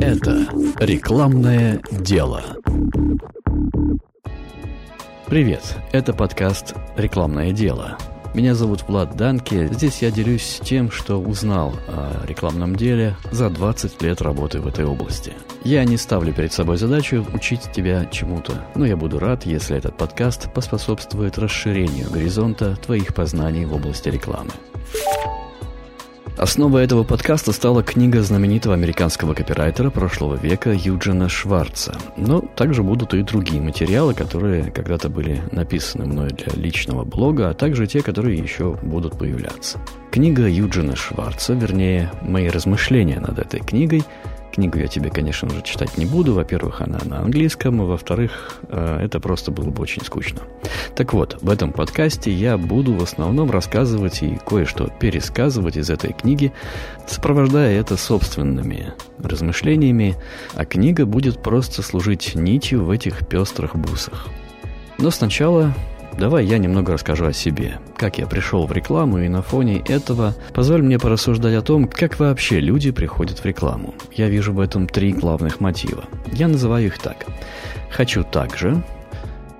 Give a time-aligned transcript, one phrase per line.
[0.00, 0.46] Это
[0.78, 2.42] рекламное дело.
[5.26, 7.98] Привет, это подкаст «Рекламное дело».
[8.32, 9.66] Меня зовут Влад Данки.
[9.72, 14.84] Здесь я делюсь тем, что узнал о рекламном деле за 20 лет работы в этой
[14.84, 15.32] области.
[15.64, 19.96] Я не ставлю перед собой задачу учить тебя чему-то, но я буду рад, если этот
[19.96, 24.52] подкаст поспособствует расширению горизонта твоих познаний в области рекламы.
[26.36, 31.96] Основой этого подкаста стала книга знаменитого американского копирайтера прошлого века Юджина Шварца.
[32.16, 37.54] Но также будут и другие материалы, которые когда-то были написаны мной для личного блога, а
[37.54, 39.78] также те, которые еще будут появляться.
[40.10, 44.02] Книга Юджина Шварца, вернее, мои размышления над этой книгой–
[44.60, 46.34] Книгу я тебе, конечно же, читать не буду.
[46.34, 50.42] Во-первых, она на английском, а во-вторых, э, это просто было бы очень скучно.
[50.94, 56.12] Так вот, в этом подкасте я буду в основном рассказывать и кое-что пересказывать из этой
[56.12, 56.52] книги,
[57.06, 60.16] сопровождая это собственными размышлениями,
[60.52, 64.28] а книга будет просто служить нитью в этих пестрых бусах.
[64.98, 65.74] Но сначала
[66.20, 70.34] Давай я немного расскажу о себе, как я пришел в рекламу, и на фоне этого
[70.52, 73.94] позволь мне порассуждать о том, как вообще люди приходят в рекламу.
[74.12, 76.04] Я вижу в этом три главных мотива.
[76.30, 77.24] Я называю их так.
[77.90, 78.82] Хочу так же.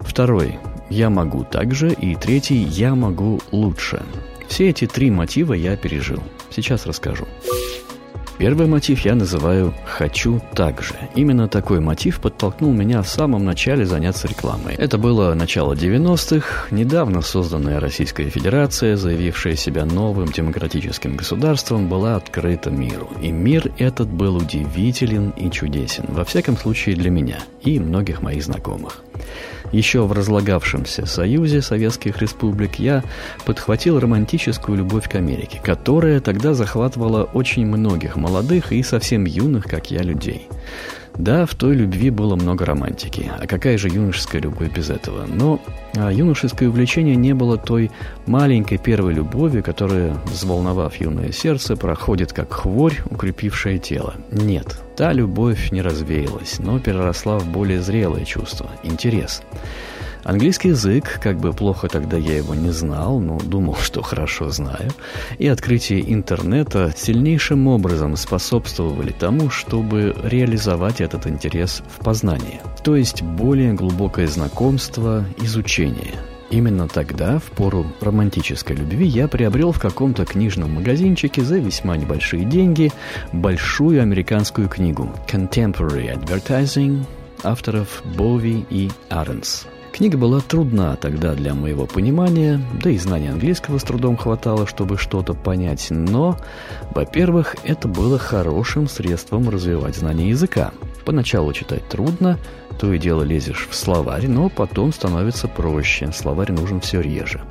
[0.00, 0.58] Второй.
[0.90, 1.92] Я могу так же.
[1.92, 2.62] И третий.
[2.62, 4.02] Я могу лучше.
[4.46, 6.22] Все эти три мотива я пережил.
[6.50, 7.26] Сейчас расскажу.
[8.40, 10.94] Первый мотив я называю «хочу так же».
[11.14, 14.76] Именно такой мотив подтолкнул меня в самом начале заняться рекламой.
[14.76, 22.70] Это было начало 90-х, недавно созданная Российская Федерация, заявившая себя новым демократическим государством, была открыта
[22.70, 23.10] миру.
[23.20, 28.42] И мир этот был удивителен и чудесен, во всяком случае для меня и многих моих
[28.42, 29.02] знакомых.
[29.70, 33.04] Еще в разлагавшемся Союзе Советских Республик я
[33.44, 38.29] подхватил романтическую любовь к Америке, которая тогда захватывала очень многих молодых
[38.72, 40.48] и совсем юных, как я, людей.
[41.16, 43.30] Да, в той любви было много романтики.
[43.38, 45.26] А какая же юношеская любовь без этого?
[45.26, 45.60] Но
[45.96, 47.90] а юношеское увлечение не было той
[48.26, 54.14] маленькой первой любовью, которая, взволновав юное сердце, проходит как хворь, укрепившая тело.
[54.30, 59.42] Нет, та любовь не развеялась, но переросла в более зрелое чувство– интерес.
[60.24, 64.90] Английский язык, как бы плохо тогда я его не знал, но думал, что хорошо знаю,
[65.38, 73.22] и открытие интернета сильнейшим образом способствовали тому, чтобы реализовать этот интерес в познании, то есть
[73.22, 76.14] более глубокое знакомство, изучение.
[76.50, 82.44] Именно тогда, в пору романтической любви, я приобрел в каком-то книжном магазинчике за весьма небольшие
[82.44, 82.90] деньги
[83.32, 87.04] большую американскую книгу «Contemporary Advertising»
[87.44, 89.66] авторов Бови и Аренс.
[89.92, 94.96] Книга была трудна тогда для моего понимания, да и знания английского с трудом хватало, чтобы
[94.96, 96.38] что-то понять, но,
[96.94, 100.70] во-первых, это было хорошим средством развивать знание языка.
[101.04, 102.38] Поначалу читать трудно,
[102.78, 107.42] то и дело лезешь в словарь, но потом становится проще, словарь нужен все реже.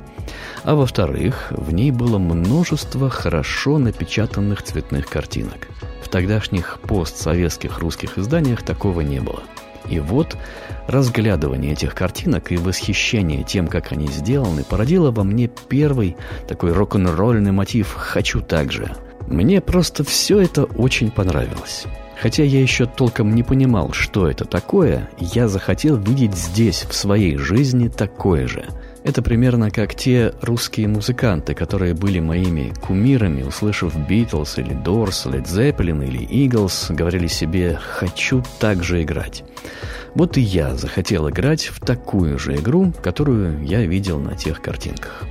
[0.64, 5.68] А во-вторых, в ней было множество хорошо напечатанных цветных картинок.
[6.02, 9.42] В тогдашних постсоветских русских изданиях такого не было–
[9.88, 10.36] и вот
[10.86, 16.16] разглядывание этих картинок и восхищение тем, как они сделаны, породило во мне первый
[16.48, 18.94] такой рок-н-ролльный мотив «хочу так же».
[19.26, 21.84] Мне просто все это очень понравилось.
[22.20, 27.36] Хотя я еще толком не понимал, что это такое, я захотел видеть здесь, в своей
[27.36, 28.66] жизни, такое же–
[29.04, 35.46] это примерно как те русские музыканты, которые были моими кумирами, услышав Битлз или Дорс, Led
[35.46, 39.44] Zeppelin или Eagles, говорили себе «хочу так же играть».
[40.14, 45.24] Вот и я захотел играть в такую же игру, которую я видел на тех картинках.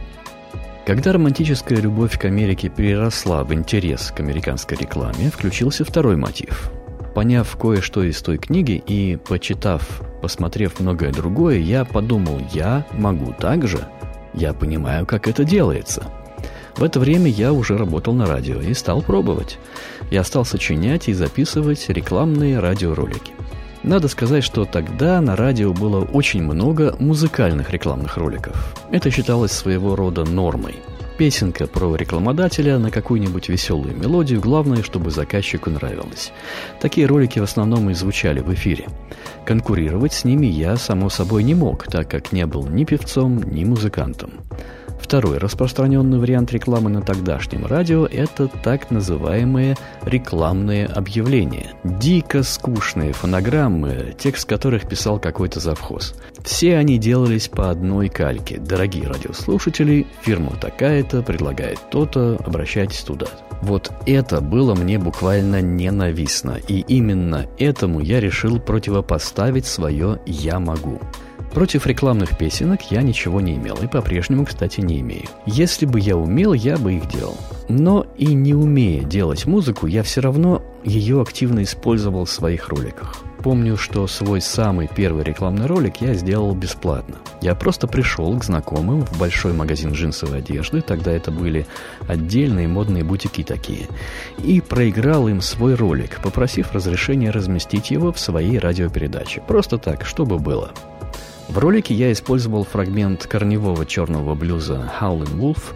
[0.86, 6.72] Когда романтическая любовь к Америке переросла в интерес к американской рекламе, включился второй мотив–
[7.14, 13.68] Поняв кое-что из той книги и почитав, посмотрев многое другое, я подумал, я могу так
[13.68, 13.80] же.
[14.34, 16.04] Я понимаю, как это делается.
[16.78, 19.58] В это время я уже работал на радио и стал пробовать.
[20.12, 23.34] Я стал сочинять и записывать рекламные радиоролики.
[23.84, 28.76] Надо сказать, что тогда на радио было очень много музыкальных рекламных роликов.
[28.92, 30.76] Это считалось своего рода нормой–
[31.20, 36.32] Песенка про рекламодателя на какую-нибудь веселую мелодию, главное, чтобы заказчику нравилось.
[36.80, 38.86] Такие ролики в основном и звучали в эфире.
[39.46, 43.66] Конкурировать с ними я, само собой, не мог, так как не был ни певцом, ни
[43.66, 44.32] музыкантом.
[45.10, 51.74] Второй распространенный вариант рекламы на тогдашнем радио– это так называемые рекламные объявления.
[51.84, 56.14] Дико скучные фонограммы, текст которых писал какой-то завхоз.
[56.44, 58.60] Все они делались по одной кальке.
[58.60, 63.26] Дорогие радиослушатели, фирма такая-то предлагает то-то, обращайтесь туда.
[63.64, 71.02] Вот это было мне буквально ненавистно, и именно этому я решил противопоставить свое «я могу».
[71.60, 75.26] Против рекламных песенок я ничего не имел и по-прежнему, кстати, не имею.
[75.46, 77.36] Если бы я умел, я бы их делал.
[77.68, 83.18] Но и не умея делать музыку, я все равно ее активно использовал в своих роликах.
[83.40, 87.16] Помню, что свой самый первый рекламный ролик я сделал бесплатно.
[87.42, 91.68] Я просто пришел к знакомым в большой магазин джинсовой одежды, тогда это были
[92.08, 93.88] отдельные модные бутики такие,
[94.38, 99.42] и проиграл им свой ролик, попросив разрешения разместить его в своей радиопередаче.
[99.46, 100.72] Просто так, чтобы было.
[101.50, 105.74] В ролике я использовал фрагмент корневого черного блюза Howlin' Wolf,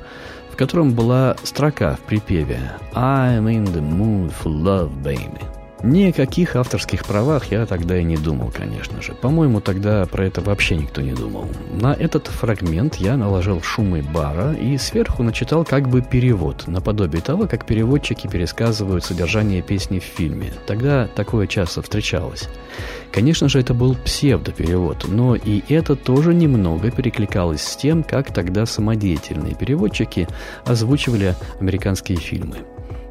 [0.52, 5.62] в котором была строка в припеве «I'm in the mood for love, baby».
[5.84, 9.12] Ни о каких авторских правах я тогда и не думал, конечно же.
[9.12, 11.50] По-моему, тогда про это вообще никто не думал.
[11.74, 17.48] На этот фрагмент я наложил шумы бара и сверху начитал как бы перевод, наподобие того,
[17.48, 20.54] как переводчики пересказывают содержание песни в фильме.
[20.68, 22.48] Тогда такое часто встречалось.
[23.12, 28.66] Конечно же, это был псевдоперевод, но и это тоже немного перекликалось с тем, как тогда
[28.66, 30.30] самодеятельные переводчики
[30.64, 32.60] озвучивали американские фильмы.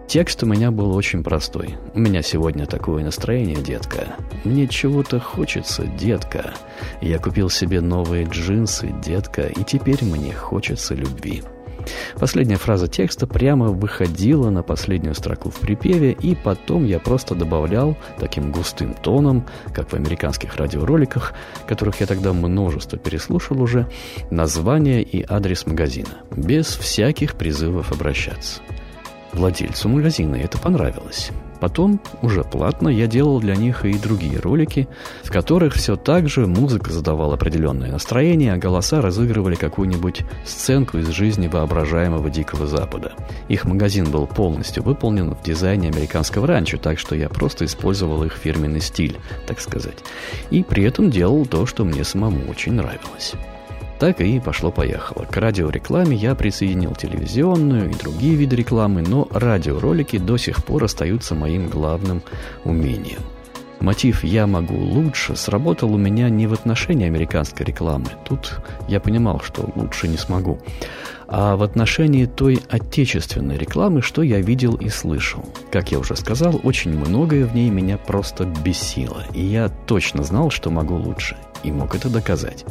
[0.06, 1.76] Текст у меня был очень простой.
[1.94, 4.16] У меня сегодня такое настроение, детка.
[4.44, 6.54] Мне чего-то хочется, детка.
[7.00, 11.42] Я купил себе новые джинсы, детка, и теперь мне хочется любви.
[12.18, 17.96] Последняя фраза текста прямо выходила на последнюю строку в припеве, и потом я просто добавлял
[18.18, 21.34] таким густым тоном, как в американских радиороликах,
[21.66, 23.88] которых я тогда множество переслушал уже,
[24.30, 28.60] название и адрес магазина, без всяких призывов обращаться.
[29.32, 31.30] Владельцу магазина это понравилось.
[31.62, 34.88] Потом, уже платно, я делал для них и другие ролики,
[35.22, 41.08] в которых все так же музыка задавала определенное настроение, а голоса разыгрывали какую-нибудь сценку из
[41.10, 43.12] жизни воображаемого Дикого Запада.
[43.46, 48.32] Их магазин был полностью выполнен в дизайне американского ранчо, так что я просто использовал их
[48.32, 49.98] фирменный стиль, так сказать.
[50.50, 53.34] И при этом делал то, что мне самому очень нравилось.
[54.02, 55.26] Так и пошло-поехало.
[55.30, 61.36] К радиорекламе я присоединил телевизионную и другие виды рекламы, но радиоролики до сих пор остаются
[61.36, 62.20] моим главным
[62.64, 63.20] умением.
[63.78, 68.06] Мотив «я могу лучше» сработал у меня не в отношении американской рекламы.
[68.24, 68.58] Тут
[68.88, 70.58] я понимал, что лучше не смогу.
[71.28, 75.44] А в отношении той отечественной рекламы, что я видел и слышал.
[75.70, 79.24] Как я уже сказал, очень многое в ней меня просто бесило.
[79.32, 81.36] И я точно знал, что могу лучше.
[81.62, 82.64] И мог это доказать.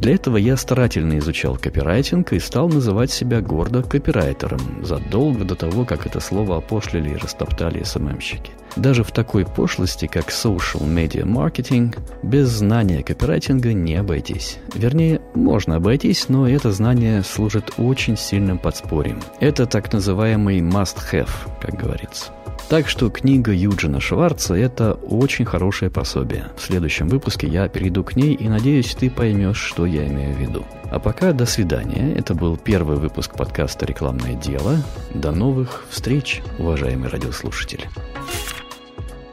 [0.00, 5.84] Для этого я старательно изучал копирайтинг и стал называть себя гордо копирайтером, задолго до того,
[5.84, 8.52] как это слово опошлили и растоптали СММщики.
[8.76, 14.58] Даже в такой пошлости, как social media marketing, без знания копирайтинга не обойтись.
[14.74, 19.20] Вернее, можно обойтись, но это знание служит очень сильным подспорьем.
[19.40, 21.30] Это так называемый must-have,
[21.60, 22.32] как говорится.
[22.68, 26.48] Так что книга Юджина Шварца– это очень хорошее пособие.
[26.54, 30.38] В следующем выпуске я перейду к ней и надеюсь, ты поймешь, что я имею в
[30.38, 30.64] виду.
[30.90, 32.14] А пока до свидания.
[32.14, 34.76] Это был первый выпуск подкаста «Рекламное дело».
[35.14, 37.88] До новых встреч, уважаемые радиослушатели.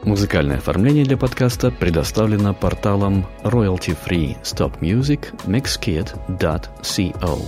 [0.02, 7.42] Музыкальное оформление для подкаста предоставлено порталом royalty-free stop music mixkit.co.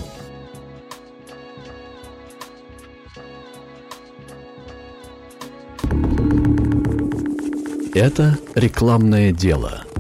[7.94, 9.82] Это рекламное дело–